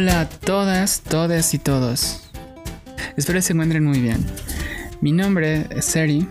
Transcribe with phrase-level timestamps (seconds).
[0.00, 2.20] Hola a todas, todas y todos.
[3.16, 4.24] Espero se encuentren muy bien.
[5.00, 6.24] Mi nombre es Seri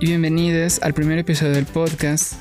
[0.00, 2.32] y bienvenidos al primer episodio del podcast.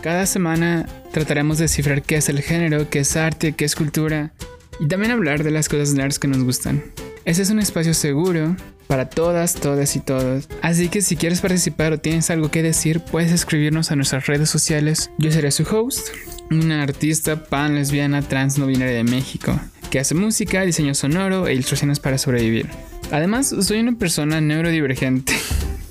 [0.00, 4.32] Cada semana trataremos de descifrar qué es el género, qué es arte, qué es cultura
[4.80, 6.82] y también hablar de las cosas nerds que nos gustan.
[7.26, 8.56] Este es un espacio seguro
[8.86, 10.48] para todas, todas y todos.
[10.62, 14.48] Así que si quieres participar o tienes algo que decir, puedes escribirnos a nuestras redes
[14.48, 15.10] sociales.
[15.18, 16.08] Yo seré su host,
[16.50, 19.58] una artista pan lesbiana trans no binaria de México,
[19.90, 22.68] que hace música, diseño sonoro e ilustraciones para sobrevivir.
[23.10, 25.34] Además, soy una persona neurodivergente.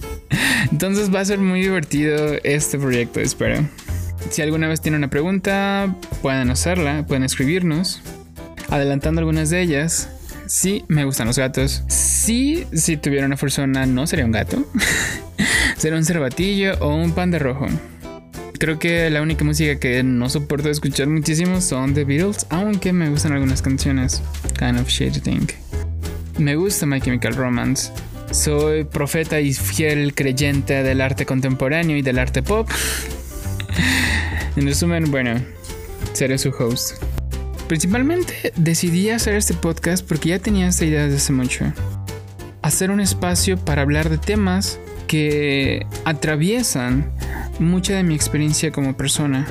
[0.72, 3.68] Entonces va a ser muy divertido este proyecto, espero.
[4.30, 8.02] Si alguna vez tienen una pregunta, pueden hacerla, pueden escribirnos.
[8.70, 10.10] Adelantando algunas de ellas,
[10.48, 11.84] sí me gustan los gatos.
[11.88, 14.66] Sí, si tuviera una persona, no sería un gato.
[15.78, 17.68] sería un cervatillo o un pan de rojo.
[18.62, 23.10] Creo que la única música que no soporto escuchar muchísimo son The Beatles, aunque me
[23.10, 24.22] gustan algunas canciones.
[24.60, 25.48] Kind of shady thing.
[26.38, 27.92] Me gusta My Chemical Romance.
[28.30, 32.70] Soy profeta y fiel creyente del arte contemporáneo y del arte pop.
[34.56, 35.44] en resumen, bueno,
[36.14, 37.02] seré su host.
[37.68, 41.74] Principalmente decidí hacer este podcast porque ya tenía esta idea desde hace mucho.
[42.62, 47.12] Hacer un espacio para hablar de temas que atraviesan
[47.62, 49.48] mucha de mi experiencia como persona,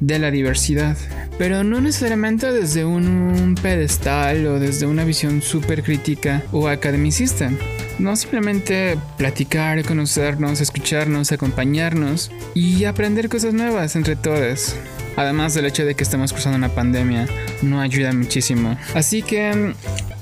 [0.00, 0.96] de la diversidad,
[1.38, 7.50] pero no necesariamente desde un, pedestal o desde una visión súper crítica o academicista.
[7.98, 14.76] No simplemente platicar, conocernos, escucharnos, acompañarnos y aprender cosas nuevas entre todas.
[15.16, 17.28] Además del hecho de que estamos cruzando una pandemia,
[17.60, 18.76] no ayuda muchísimo.
[18.94, 19.74] Así que,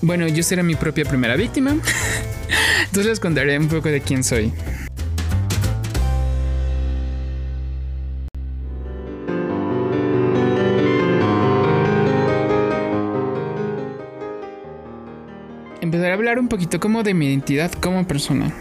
[0.03, 1.77] bueno, yo seré mi propia primera víctima.
[2.87, 4.53] Entonces les contaré un poco de quién soy.
[16.51, 18.53] Poquito como de mi identidad como persona,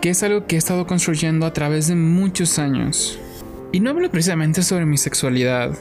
[0.00, 3.18] que es algo que he estado construyendo a través de muchos años.
[3.72, 5.76] Y no hablo precisamente sobre mi sexualidad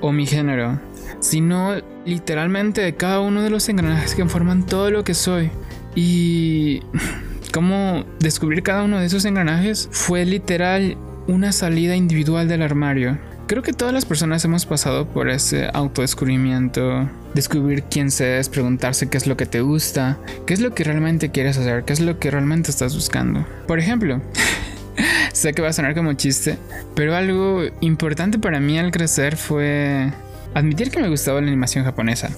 [0.00, 0.80] o mi género,
[1.20, 5.50] sino literalmente de cada uno de los engranajes que forman todo lo que soy.
[5.94, 6.80] Y
[7.52, 10.96] cómo descubrir cada uno de esos engranajes fue literal
[11.28, 13.18] una salida individual del armario.
[13.48, 19.08] Creo que todas las personas hemos pasado por ese autodescubrimiento, descubrir quién se es, preguntarse
[19.08, 22.00] qué es lo que te gusta, qué es lo que realmente quieres hacer, qué es
[22.00, 23.46] lo que realmente estás buscando.
[23.66, 24.20] Por ejemplo,
[25.32, 26.58] sé que va a sonar como chiste,
[26.94, 30.12] pero algo importante para mí al crecer fue
[30.52, 32.28] admitir que me gustaba la animación japonesa.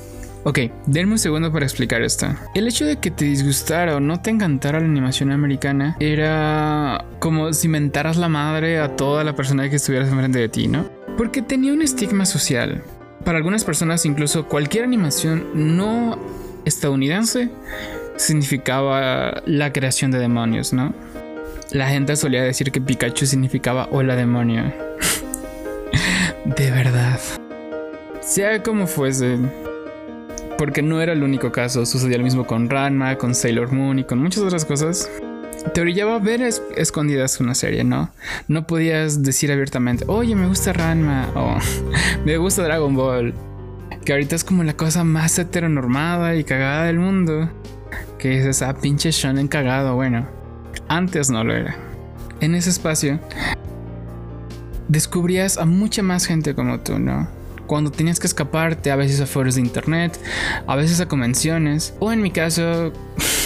[0.43, 2.27] Ok, denme un segundo para explicar esto.
[2.55, 7.53] El hecho de que te disgustara o no te encantara la animación americana era como
[7.53, 10.89] si mentaras la madre a toda la persona que estuvieras enfrente de ti, ¿no?
[11.21, 12.83] Porque tenía un estigma social.
[13.27, 16.19] Para algunas personas incluso cualquier animación no
[16.65, 17.51] estadounidense
[18.17, 20.95] significaba la creación de demonios, ¿no?
[21.73, 24.73] La gente solía decir que Pikachu significaba hola demonio.
[26.57, 27.21] de verdad.
[28.23, 29.37] Sea como fuese.
[30.57, 34.05] Porque no era el único caso, sucedía lo mismo con Ranma, con Sailor Moon y
[34.05, 35.11] con muchas otras cosas.
[35.75, 36.43] Te orillaba a ver
[36.77, 38.11] escondidas una serie, ¿no?
[38.49, 41.59] No podías decir abiertamente, oye, me gusta Ranma o
[42.25, 43.35] me gusta Dragon Ball.
[44.05, 47.51] Que ahorita es como la cosa más heteronormada y cagada del mundo.
[48.19, 50.27] Que es esa pinche shonen cagado, bueno.
[50.89, 51.77] Antes no lo era.
[52.41, 53.21] En ese espacio
[54.89, 57.29] descubrías a mucha más gente como tú, ¿no?
[57.67, 60.19] Cuando tenías que escaparte a veces a foros de internet,
[60.67, 62.93] a veces a convenciones, o en mi caso,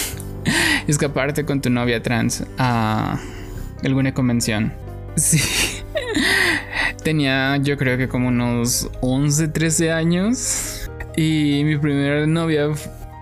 [0.87, 3.19] escaparte con tu novia trans a
[3.83, 4.72] alguna convención.
[5.17, 5.41] Sí.
[7.05, 10.91] Tenía yo creo que como unos 11, 13 años.
[11.17, 12.69] Y mi primera novia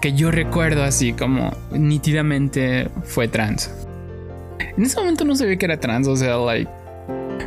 [0.00, 3.70] que yo recuerdo así como nítidamente fue trans.
[4.76, 6.70] En ese momento no sabía que era trans, o sea, like.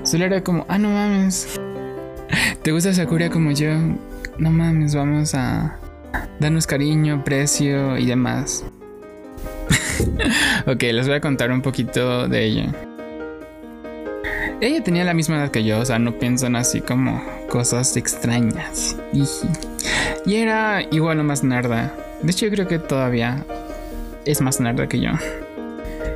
[0.04, 1.60] Solo era como, ah, no mames.
[2.62, 3.72] ¿Te gusta Sakura como yo?
[4.38, 5.78] No mames, vamos a
[6.40, 8.64] darnos cariño, precio y demás.
[10.68, 12.74] ok, les voy a contar un poquito de ella.
[14.62, 18.96] Ella tenía la misma edad que yo, o sea, no piensan así como cosas extrañas.
[20.26, 21.94] Y era igual o más nerda.
[22.22, 23.46] De hecho, yo creo que todavía
[24.26, 25.12] es más nerda que yo.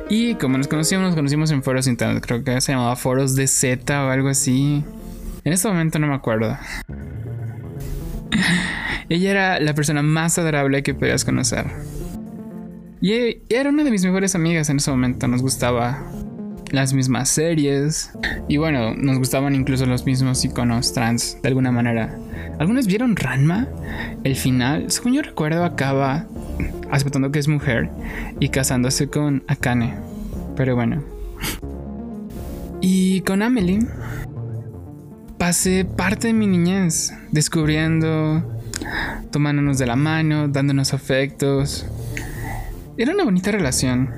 [0.08, 2.24] Y como nos conocimos, nos conocimos en foros internet.
[2.26, 4.82] Creo que se llamaba Foros de Z o algo así.
[5.44, 6.58] En este momento no me acuerdo.
[9.08, 11.66] Ella era la persona más adorable que podías conocer.
[13.00, 15.26] Y era una de mis mejores amigas en ese momento.
[15.26, 16.04] Nos gustaba
[16.70, 18.10] las mismas series.
[18.48, 22.18] Y bueno, nos gustaban incluso los mismos iconos trans de alguna manera.
[22.58, 23.68] ¿Algunos vieron Ranma?
[24.22, 26.26] El final, según yo recuerdo, acaba
[26.90, 27.88] aceptando que es mujer
[28.38, 29.94] y casándose con Akane.
[30.56, 31.02] Pero bueno.
[32.82, 33.80] Y con Amelie
[35.38, 38.60] pasé parte de mi niñez descubriendo,
[39.30, 41.86] tomándonos de la mano, dándonos afectos.
[42.96, 44.10] Era una bonita relación.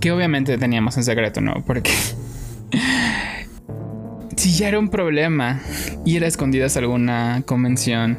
[0.00, 1.62] que obviamente teníamos en secreto, ¿no?
[1.66, 1.92] Porque
[4.36, 5.60] si ya era un problema
[6.04, 8.18] ir a escondidas a alguna convención,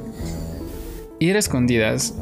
[1.19, 2.13] ir a escondidas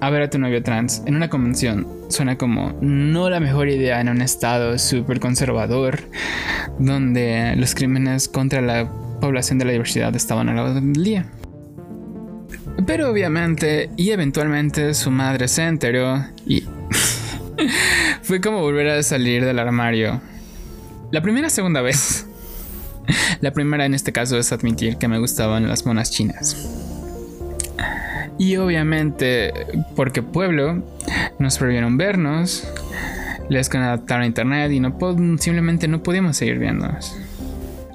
[0.00, 4.00] a ver a tu novio trans en una convención suena como no la mejor idea
[4.00, 6.00] en un estado súper conservador
[6.78, 8.90] donde los crímenes contra la
[9.20, 11.26] población de la diversidad estaban a la orden del día.
[12.86, 16.64] Pero obviamente y eventualmente su madre se enteró y
[18.22, 20.20] fue como volver a salir del armario.
[21.10, 22.26] La primera segunda vez.
[23.40, 26.56] La primera en este caso es admitir que me gustaban las monas chinas.
[28.38, 29.52] Y obviamente,
[29.94, 30.82] porque pueblo,
[31.38, 32.66] nos prohibieron vernos,
[33.48, 34.96] les conectaron a internet y no
[35.38, 37.16] simplemente no podíamos seguir viéndonos.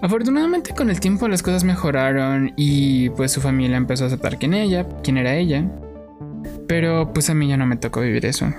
[0.01, 4.53] Afortunadamente con el tiempo las cosas mejoraron y pues su familia empezó a aceptar quién
[4.53, 5.65] ella, quién era ella.
[6.67, 8.53] Pero pues a mí ya no me tocó vivir eso.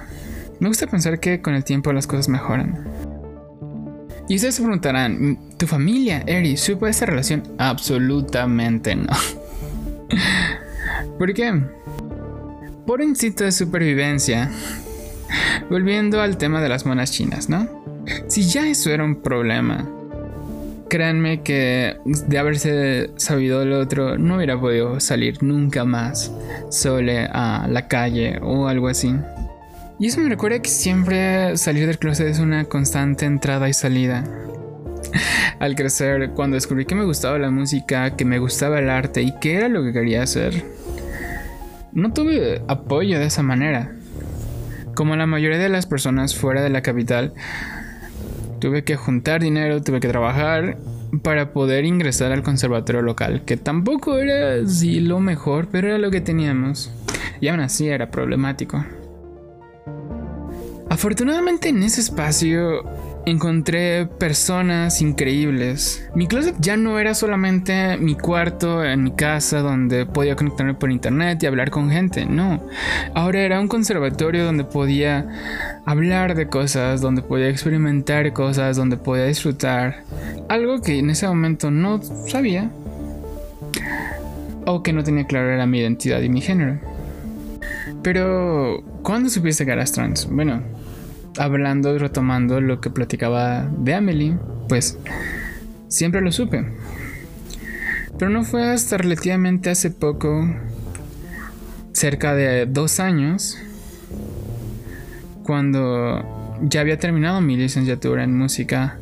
[0.58, 2.86] Me gusta pensar que con el tiempo las cosas mejoran.
[4.28, 7.42] Y ustedes se preguntarán, ¿tu familia, Eri, supo esta relación?
[7.58, 9.08] Absolutamente no.
[11.18, 11.58] ¿Por qué?
[12.86, 14.50] Por instinto de supervivencia.
[15.70, 17.66] Volviendo al tema de las monas chinas, ¿no?
[18.28, 19.88] Si ya eso era un problema,
[20.90, 26.30] créanme que de haberse sabido el otro, no hubiera podido salir nunca más
[26.68, 29.14] sole a la calle o algo así.
[29.98, 34.24] Y eso me recuerda que siempre salir del closet es una constante entrada y salida.
[35.58, 39.38] Al crecer, cuando descubrí que me gustaba la música, que me gustaba el arte y
[39.38, 40.64] que era lo que quería hacer,
[41.92, 43.92] no tuve apoyo de esa manera.
[44.94, 47.32] Como la mayoría de las personas fuera de la capital,
[48.60, 50.76] tuve que juntar dinero, tuve que trabajar
[51.22, 56.10] para poder ingresar al conservatorio local, que tampoco era así lo mejor, pero era lo
[56.10, 56.92] que teníamos.
[57.40, 58.84] Y aún así era problemático.
[60.88, 62.84] Afortunadamente en ese espacio
[63.30, 66.08] encontré personas increíbles.
[66.14, 70.90] Mi closet ya no era solamente mi cuarto en mi casa donde podía conectarme por
[70.90, 72.66] internet y hablar con gente, no.
[73.14, 75.28] Ahora era un conservatorio donde podía
[75.86, 80.04] hablar de cosas, donde podía experimentar cosas, donde podía disfrutar.
[80.48, 82.70] Algo que en ese momento no sabía.
[84.66, 86.78] O que no tenía claro era mi identidad y mi género.
[88.02, 90.28] Pero, ¿cuándo supiste que eras trans?
[90.30, 90.62] Bueno,
[91.38, 94.36] hablando y retomando lo que platicaba de Amelie,
[94.68, 94.98] pues
[95.88, 96.66] siempre lo supe.
[98.18, 100.48] Pero no fue hasta relativamente hace poco,
[101.92, 103.58] cerca de dos años,
[105.42, 108.98] cuando ya había terminado mi licenciatura en música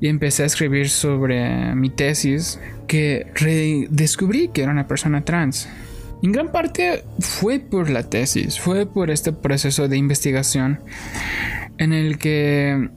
[0.00, 5.68] y empecé a escribir sobre mi tesis, que redescubrí que era una persona trans.
[6.22, 10.80] En gran parte fue por la tesis, fue por este proceso de investigación
[11.78, 12.90] en el que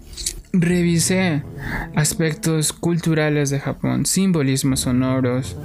[0.53, 1.43] revisé
[1.95, 5.55] aspectos culturales de Japón, simbolismos sonoros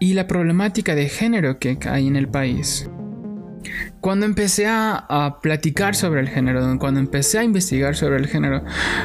[0.00, 2.90] y la problemática de género que hay en el país.
[4.00, 8.62] Cuando empecé a, platicar sobre el género, cuando empecé a investigar sobre el género,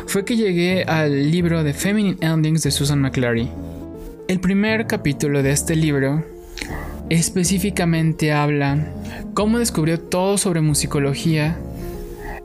[0.08, 3.50] fue que llegué al libro de Feminine Endings de Susan McClary.
[4.28, 6.24] El primer capítulo de este libro
[7.12, 8.88] específicamente habla
[9.34, 11.60] cómo descubrió todo sobre musicología.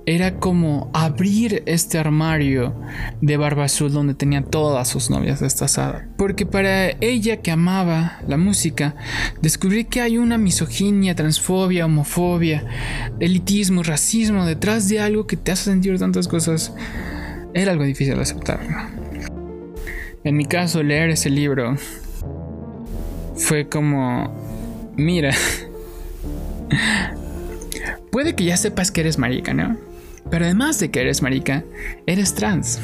[0.07, 2.75] Era como abrir este armario
[3.21, 6.05] de barba azul donde tenía todas sus novias destazadas.
[6.17, 8.95] Porque para ella que amaba la música,
[9.41, 12.65] descubrí que hay una misoginia, transfobia, homofobia,
[13.19, 16.73] elitismo, racismo detrás de algo que te hace sentir tantas cosas.
[17.55, 18.61] Era algo difícil de aceptar.
[20.23, 21.77] En mi caso, leer ese libro
[23.37, 24.46] fue como
[24.97, 25.33] Mira.
[28.11, 29.77] Puede que ya sepas que eres marica, ¿no?
[30.31, 31.65] Pero además de que eres marica,
[32.07, 32.81] eres trans.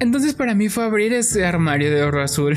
[0.00, 2.56] Entonces para mí fue abrir ese armario de oro azul.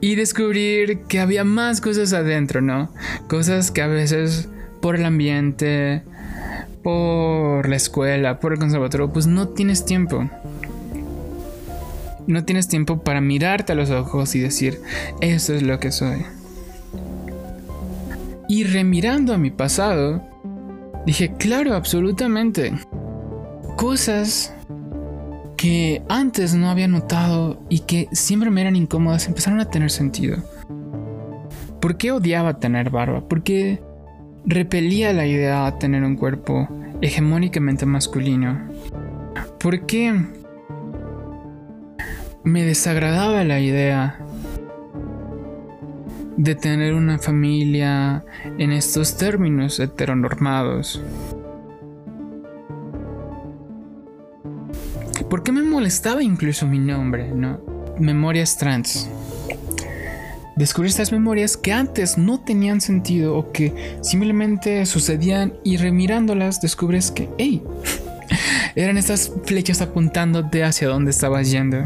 [0.00, 2.90] y descubrir que había más cosas adentro, ¿no?
[3.28, 4.48] Cosas que a veces
[4.80, 6.02] por el ambiente,
[6.82, 10.30] por la escuela, por el conservatorio, pues no tienes tiempo.
[12.26, 14.80] No tienes tiempo para mirarte a los ojos y decir,
[15.20, 16.24] eso es lo que soy.
[18.48, 20.22] Y remirando a mi pasado,
[21.04, 22.72] dije, claro, absolutamente.
[23.76, 24.52] Cosas
[25.56, 30.38] que antes no había notado y que siempre me eran incómodas empezaron a tener sentido.
[31.80, 33.20] ¿Por qué odiaba tener barba?
[33.28, 33.80] ¿Por qué
[34.44, 36.68] repelía la idea de tener un cuerpo
[37.00, 38.68] hegemónicamente masculino?
[39.58, 40.14] ¿Por qué
[42.46, 44.20] me desagradaba la idea
[46.36, 48.24] de tener una familia
[48.56, 51.02] en estos términos heteronormados?
[55.28, 57.60] ¿Por qué me molestaba incluso mi nombre, no?
[57.98, 59.10] Memorias trans.
[60.54, 67.10] Descubrí estas memorias que antes no tenían sentido o que simplemente sucedían y remirándolas descubres
[67.10, 67.64] que, hey,
[68.76, 71.84] eran estas flechas apuntándote hacia dónde estabas yendo.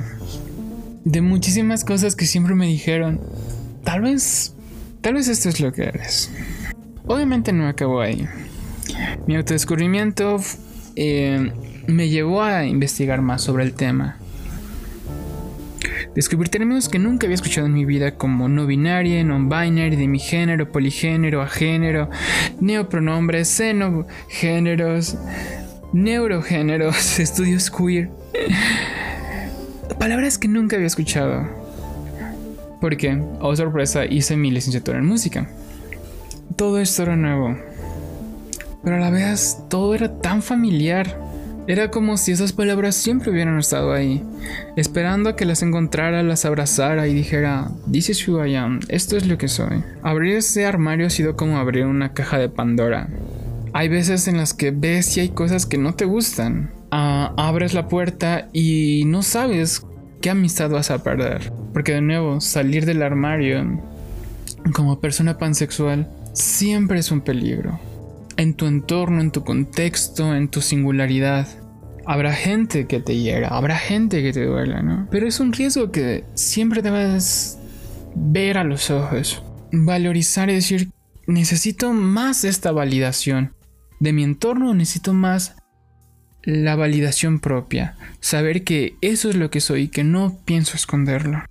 [1.05, 3.21] De muchísimas cosas que siempre me dijeron,
[3.85, 4.55] tal vez,
[5.01, 6.31] tal vez esto es lo que eres.
[7.07, 8.29] Obviamente no acabó ahí.
[9.27, 10.37] Mi autodescubrimiento
[10.97, 11.53] eh,
[11.87, 14.17] me llevó a investigar más sobre el tema.
[16.15, 20.19] Descubrir términos que nunca había escuchado en mi vida como no binaria, non-binary, de mi
[20.19, 22.11] género, poligénero, agénero,
[22.61, 25.17] neopronombres, xenogéneros,
[25.93, 28.11] neurogéneros, estudios queer.
[30.01, 31.47] Palabras que nunca había escuchado.
[32.81, 35.51] Porque, oh sorpresa, hice mi licenciatura en música.
[36.57, 37.55] Todo esto era nuevo.
[38.83, 41.19] Pero a la vez todo era tan familiar.
[41.67, 44.25] Era como si esas palabras siempre hubieran estado ahí,
[44.75, 49.19] esperando a que las encontrara, las abrazara y dijera, This is who I am, esto
[49.19, 49.85] es lo que soy.
[50.03, 53.11] Abrir ese armario ha sido como abrir una caja de Pandora.
[53.75, 56.71] Hay veces en las que ves y hay cosas que no te gustan.
[56.91, 59.87] Ah, abres la puerta y no sabes
[60.21, 61.53] qué amistad vas a perder.
[61.73, 63.81] Porque de nuevo, salir del armario
[64.75, 67.81] como persona pansexual siempre es un peligro
[68.37, 71.47] en tu entorno, en tu contexto, en tu singularidad.
[72.07, 75.09] Habrá gente que te hiera, habrá gente que te duela, ¿no?
[75.11, 77.59] Pero es un riesgo que siempre debes
[78.15, 80.91] ver a los ojos, valorizar y decir,
[81.27, 83.53] necesito más esta validación.
[84.01, 85.57] De mi entorno necesito más
[86.43, 91.45] la validación propia, saber que eso es lo que soy y que no pienso esconderlo.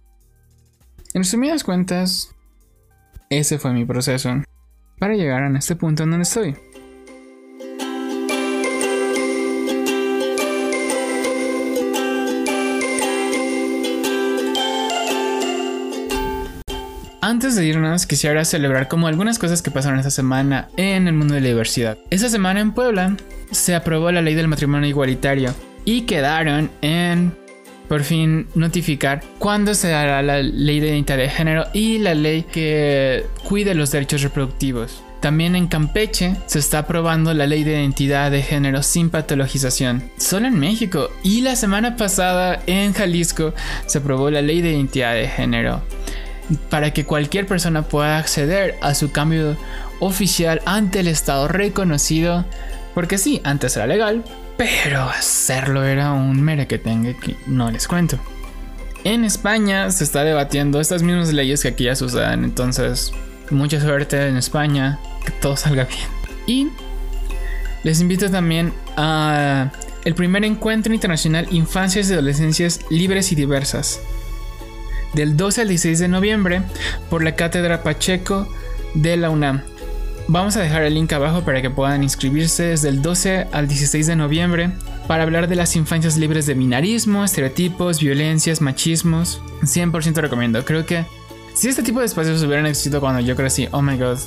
[1.14, 2.30] En resumidas cuentas,
[3.30, 4.44] ese fue mi proceso
[5.00, 6.56] para llegar a este punto en donde estoy.
[17.22, 21.36] Antes de irnos, quisiera celebrar como algunas cosas que pasaron esta semana en el mundo
[21.36, 21.98] de la diversidad.
[22.10, 23.18] Esta semana en Puebla
[23.52, 25.54] se aprobó la ley del matrimonio igualitario
[25.86, 27.34] y quedaron en
[27.88, 32.44] por fin notificar cuándo se dará la ley de identidad de género y la ley
[32.44, 35.04] que cuide los derechos reproductivos.
[35.20, 40.48] También en Campeche se está aprobando la ley de identidad de género sin patologización, solo
[40.48, 41.10] en México.
[41.24, 43.54] Y la semana pasada en Jalisco
[43.86, 45.82] se aprobó la ley de identidad de género
[46.70, 49.58] para que cualquier persona pueda acceder a su cambio
[50.00, 52.46] oficial ante el Estado reconocido.
[53.00, 54.26] Porque sí, antes era legal,
[54.58, 58.20] pero hacerlo era un merequetengue que no les cuento.
[59.06, 63.14] En España se está debatiendo estas mismas leyes que aquí ya suceden, entonces
[63.52, 66.10] mucha suerte en España, que todo salga bien.
[66.46, 66.68] Y
[67.84, 69.72] les invito también a
[70.04, 74.02] el primer encuentro internacional Infancias y Adolescencias Libres y Diversas,
[75.14, 76.64] del 12 al 16 de noviembre
[77.10, 78.54] por la Cátedra Pacheco
[78.94, 79.62] de la UNAM.
[80.28, 84.08] Vamos a dejar el link abajo para que puedan inscribirse desde el 12 al 16
[84.08, 84.72] de noviembre
[85.08, 89.42] para hablar de las infancias libres de binarismo, estereotipos, violencias, machismos.
[89.64, 90.64] 100% recomiendo.
[90.66, 91.06] Creo que
[91.56, 94.20] si este tipo de espacios hubieran existido cuando yo crecí, oh my god.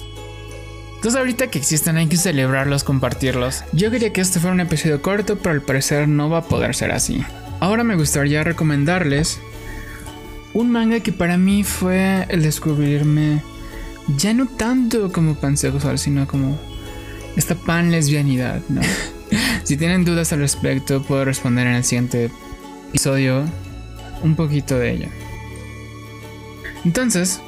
[0.97, 3.65] Entonces ahorita que existen hay que celebrarlos, compartirlos.
[3.73, 6.75] Yo quería que este fuera un episodio corto, pero al parecer no va a poder
[6.75, 7.25] ser así.
[7.61, 9.41] Ahora me gustaría recomendarles
[10.55, 13.43] un manga que para mí fue el descubrirme
[14.17, 16.59] ya no tanto como pansexual, sino como
[17.37, 18.81] esta pan lesbianidad, ¿no?
[19.65, 22.31] si tienen dudas al respecto, puedo responder en el siguiente
[22.89, 23.45] episodio
[24.23, 25.09] un poquito de ella.
[26.85, 27.41] Entonces,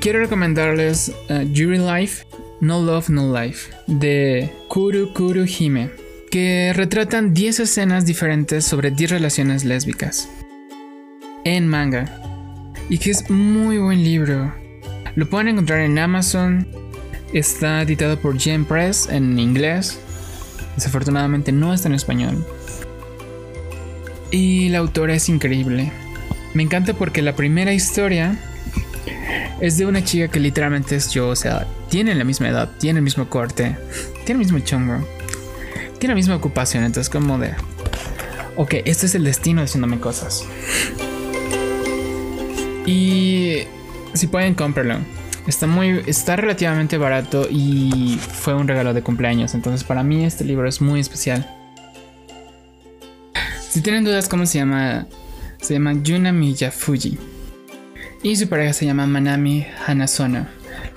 [0.00, 2.26] quiero recomendarles uh, Jury Life,
[2.60, 5.90] No Love, No Life, de Kuru Kuru Hime,
[6.30, 10.28] que retratan 10 escenas diferentes sobre 10 relaciones lésbicas
[11.44, 12.16] en manga.
[12.88, 14.52] Y que es muy buen libro.
[15.14, 16.66] Lo pueden encontrar en Amazon.
[17.32, 19.98] Está editado por Gen Press en inglés.
[20.76, 22.44] Desafortunadamente no está en español.
[24.30, 25.92] Y la autora es increíble.
[26.54, 28.38] Me encanta porque la primera historia
[29.60, 31.28] es de una chica que literalmente es yo.
[31.28, 33.76] O sea, tiene la misma edad, tiene el mismo corte,
[34.24, 35.06] tiene el mismo chongo,
[35.98, 36.84] tiene la misma ocupación.
[36.84, 37.54] Entonces, como de
[38.56, 40.44] ok, este es el destino diciéndome cosas.
[42.86, 43.62] Y
[44.14, 44.98] si pueden, cómpralo.
[45.46, 49.54] Está muy, está relativamente barato y fue un regalo de cumpleaños.
[49.54, 51.48] Entonces para mí este libro es muy especial.
[53.68, 55.06] Si tienen dudas cómo se llama,
[55.60, 57.18] se llama Yuna Miyafuji.
[58.22, 60.46] Y su pareja se llama Manami Hanazono.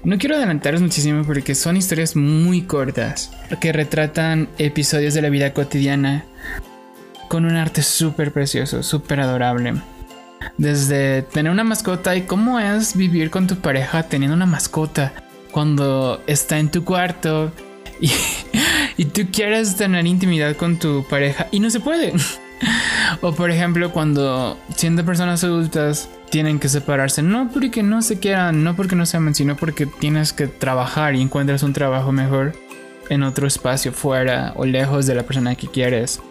[0.03, 5.53] No quiero adelantaros muchísimo porque son historias muy cortas que retratan episodios de la vida
[5.53, 6.25] cotidiana
[7.29, 9.75] con un arte súper precioso, súper adorable.
[10.57, 15.13] Desde tener una mascota y cómo es vivir con tu pareja teniendo una mascota
[15.51, 17.51] cuando está en tu cuarto
[18.01, 18.11] y,
[18.97, 22.13] y tú quieres tener intimidad con tu pareja y no se puede.
[23.21, 28.63] o por ejemplo cuando siendo personas adultas tienen que separarse, no porque no se quieran,
[28.63, 32.53] no porque no se amen, sino porque tienes que trabajar y encuentras un trabajo mejor
[33.09, 36.21] en otro espacio fuera o lejos de la persona que quieres.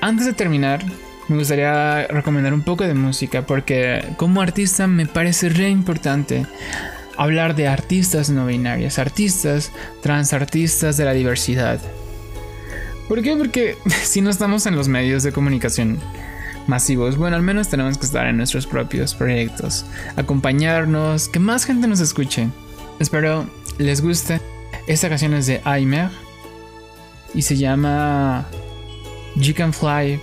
[0.00, 0.82] Antes de terminar,
[1.28, 6.46] me gustaría recomendar un poco de música porque como artista me parece re importante
[7.16, 11.80] hablar de artistas no binarias, artistas, transartistas de la diversidad.
[13.08, 13.36] ¿Por qué?
[13.36, 15.98] Porque si no estamos en los medios de comunicación,
[16.66, 17.16] masivos.
[17.16, 19.84] Bueno, al menos tenemos que estar en nuestros propios proyectos,
[20.16, 22.48] acompañarnos, que más gente nos escuche.
[22.98, 23.46] Espero
[23.78, 24.40] les guste.
[24.86, 26.10] Esta canción es de Aimer
[27.34, 28.46] y se llama
[29.36, 30.20] You Can Fly,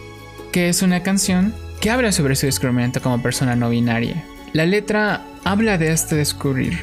[0.52, 4.24] que es una canción que habla sobre su descubrimiento como persona no binaria.
[4.54, 6.80] La letra habla de este descubrir,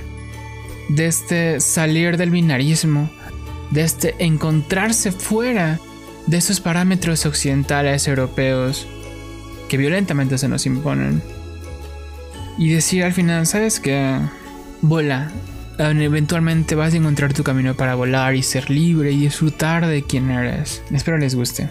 [0.88, 3.10] de este salir del binarismo,
[3.70, 5.80] de este encontrarse fuera
[6.26, 8.86] de esos parámetros occidentales europeos
[9.68, 11.22] que violentamente se nos imponen.
[12.58, 14.18] Y decir al final, ¿sabes qué?
[14.80, 15.30] Vola.
[15.78, 20.30] Eventualmente vas a encontrar tu camino para volar y ser libre y disfrutar de quien
[20.30, 20.82] eres.
[20.90, 21.68] Espero les guste.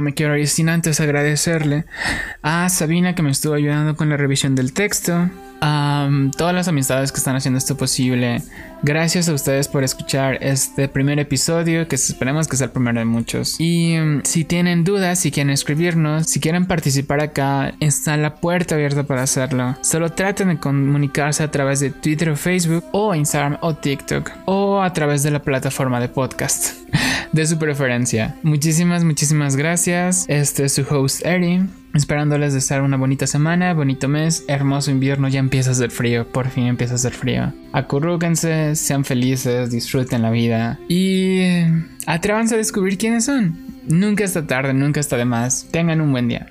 [0.00, 1.84] Me quiero ir sin antes agradecerle
[2.42, 5.28] a Sabina que me estuvo ayudando con la revisión del texto,
[6.36, 8.42] todas las amistades que están haciendo esto posible,
[8.82, 13.04] Gracias a ustedes por escuchar este primer episodio, que esperemos que sea el primero de
[13.04, 13.56] muchos.
[13.58, 18.76] Y um, si tienen dudas, si quieren escribirnos, si quieren participar acá, está la puerta
[18.76, 19.76] abierta para hacerlo.
[19.82, 24.80] Solo traten de comunicarse a través de Twitter o Facebook, o Instagram o TikTok, o
[24.80, 26.72] a través de la plataforma de podcast
[27.32, 28.36] de su preferencia.
[28.42, 30.24] Muchísimas, muchísimas gracias.
[30.26, 31.79] Este es su host Eri.
[31.94, 36.26] Esperándoles de estar una bonita semana, bonito mes, hermoso invierno, ya empieza a hacer frío,
[36.30, 37.52] por fin empieza a hacer frío.
[37.72, 41.40] Acurrúquense, sean felices, disfruten la vida y
[42.06, 43.58] atrévanse a descubrir quiénes son.
[43.88, 45.66] Nunca está tarde, nunca está de más.
[45.72, 46.50] Tengan un buen día.